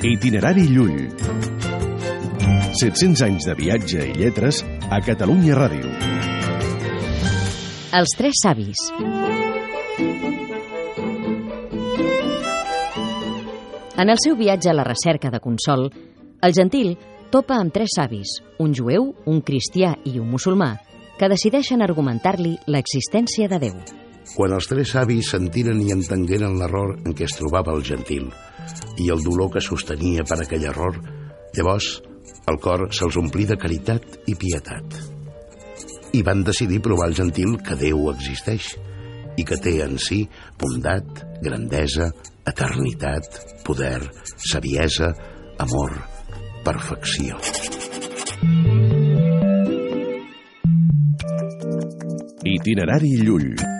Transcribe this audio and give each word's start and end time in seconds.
Itinerari 0.00 0.62
Llull. 0.70 1.08
700 2.78 3.22
anys 3.26 3.46
de 3.48 3.54
viatge 3.58 4.04
i 4.06 4.12
lletres 4.14 4.60
a 4.94 5.00
Catalunya 5.02 5.56
Ràdio. 5.58 5.88
Els 7.98 8.12
tres 8.14 8.38
savis. 8.38 8.78
En 13.98 14.06
el 14.06 14.20
seu 14.22 14.38
viatge 14.38 14.70
a 14.70 14.76
la 14.78 14.84
recerca 14.86 15.32
de 15.34 15.40
consol, 15.42 15.88
el 16.46 16.54
gentil 16.54 16.94
topa 17.34 17.58
amb 17.58 17.74
tres 17.74 17.98
savis, 17.98 18.36
un 18.62 18.70
jueu, 18.78 19.10
un 19.26 19.42
cristià 19.42 19.96
i 20.06 20.20
un 20.22 20.30
musulmà, 20.30 20.76
que 21.18 21.26
decideixen 21.26 21.82
argumentar-li 21.82 22.54
l'existència 22.70 23.50
de 23.50 23.58
Déu. 23.66 23.82
Quan 24.36 24.54
els 24.54 24.70
tres 24.70 24.94
savis 24.94 25.34
sentiren 25.34 25.82
i 25.82 25.90
entengueren 25.90 26.54
l'error 26.60 27.00
en 27.02 27.18
què 27.18 27.26
es 27.26 27.34
trobava 27.34 27.74
el 27.74 27.82
gentil 27.82 28.30
i 28.98 29.08
el 29.14 29.22
dolor 29.24 29.52
que 29.54 29.64
sostenia 29.64 30.24
per 30.28 30.40
aquell 30.42 30.66
error, 30.70 30.98
llavors 31.56 31.98
el 32.48 32.58
cor 32.64 32.86
se'ls 32.96 33.18
omplí 33.20 33.46
de 33.48 33.56
caritat 33.60 34.28
i 34.30 34.34
pietat. 34.38 34.98
I 36.16 36.22
van 36.24 36.44
decidir 36.44 36.80
provar 36.84 37.10
el 37.10 37.16
gentil 37.18 37.58
que 37.64 37.76
Déu 37.76 38.08
existeix 38.14 38.72
i 39.38 39.44
que 39.46 39.58
té 39.62 39.78
en 39.84 39.98
si 40.02 40.22
bondat, 40.58 41.24
grandesa, 41.44 42.08
eternitat, 42.48 43.28
poder, 43.66 44.00
saviesa, 44.50 45.12
amor, 45.60 45.94
perfecció. 46.64 47.38
Itinerari 52.48 53.18
Llull. 53.22 53.77